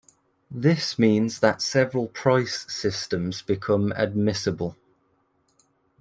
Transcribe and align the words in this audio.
This 0.49 0.97
means 0.97 1.41
that 1.41 1.61
several 1.61 2.07
price 2.07 2.65
systems 2.67 3.43
become 3.43 3.93
admissible. 3.95 4.75